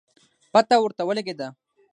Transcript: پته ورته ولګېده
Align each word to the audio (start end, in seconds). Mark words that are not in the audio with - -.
پته 0.51 0.75
ورته 0.79 1.01
ولګېده 1.05 1.47